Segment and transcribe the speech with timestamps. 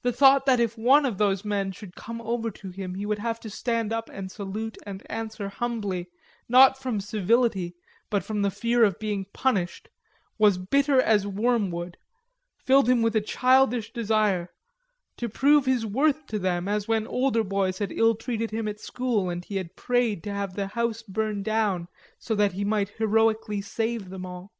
[0.00, 3.18] The thought that if one of those men should come over to him, he would
[3.18, 6.08] have to stand up and salute and answer humbly,
[6.48, 7.74] not from civility,
[8.08, 9.90] but from the fear of being punished,
[10.38, 11.98] was bitter as wormwood,
[12.64, 14.48] filled him with a childish desire
[15.18, 19.28] to prove his worth to them, as when older boys had illtreated him at school
[19.28, 21.88] and he had prayed to have the house burn down
[22.18, 24.50] so that he might heroically save them all.